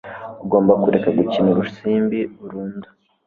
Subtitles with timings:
[0.43, 2.87] Ugomba kureka gukina urusimbi burundu